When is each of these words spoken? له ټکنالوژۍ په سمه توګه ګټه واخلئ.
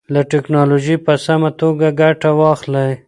له 0.13 0.21
ټکنالوژۍ 0.31 0.97
په 1.05 1.13
سمه 1.25 1.49
توګه 1.61 1.87
ګټه 2.01 2.29
واخلئ. 2.39 2.91